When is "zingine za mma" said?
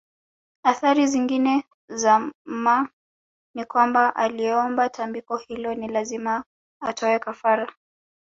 1.07-2.89